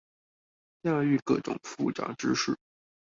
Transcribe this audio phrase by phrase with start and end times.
[0.81, 2.57] 駕馭各種複雜知識